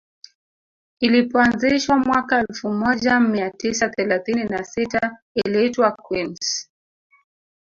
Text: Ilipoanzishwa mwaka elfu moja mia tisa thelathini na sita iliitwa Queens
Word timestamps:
Ilipoanzishwa 0.99 1.99
mwaka 1.99 2.39
elfu 2.39 2.69
moja 2.73 3.19
mia 3.19 3.49
tisa 3.51 3.89
thelathini 3.89 4.43
na 4.43 4.63
sita 4.63 5.17
iliitwa 5.35 5.91
Queens 5.91 6.69